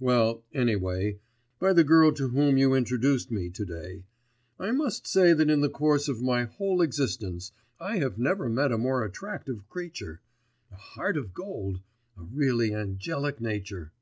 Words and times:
well, 0.00 0.42
anyway, 0.52 1.16
by 1.60 1.72
the 1.72 1.84
girl 1.84 2.10
to 2.10 2.30
whom 2.30 2.58
you 2.58 2.74
introduced 2.74 3.30
me 3.30 3.48
to 3.48 3.64
day. 3.64 4.02
I 4.58 4.72
must 4.72 5.06
say 5.06 5.32
that 5.32 5.48
in 5.48 5.60
the 5.60 5.68
course 5.68 6.08
of 6.08 6.20
my 6.20 6.42
whole 6.42 6.82
existence 6.82 7.52
I 7.78 7.98
have 7.98 8.18
never 8.18 8.48
met 8.48 8.72
a 8.72 8.78
more 8.78 9.04
attractive 9.04 9.68
creature. 9.68 10.20
A 10.72 10.76
heart 10.76 11.16
of 11.16 11.32
gold, 11.32 11.78
a 12.18 12.22
really 12.24 12.74
angelic 12.74 13.40
nature. 13.40 13.92